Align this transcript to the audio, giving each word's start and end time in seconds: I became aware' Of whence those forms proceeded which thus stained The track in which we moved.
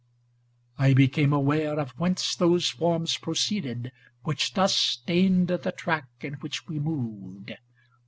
I 0.79 0.95
became 0.95 1.31
aware' 1.31 1.77
Of 1.79 1.91
whence 1.91 2.35
those 2.35 2.67
forms 2.71 3.17
proceeded 3.17 3.91
which 4.23 4.55
thus 4.55 4.75
stained 4.75 5.49
The 5.49 5.71
track 5.71 6.07
in 6.21 6.33
which 6.39 6.65
we 6.67 6.79
moved. 6.79 7.55